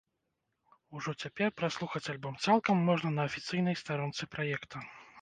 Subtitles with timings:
[0.99, 4.89] Ужо цяпер праслухаць альбом цалкам можна на афіцыйнай старонцы праекта.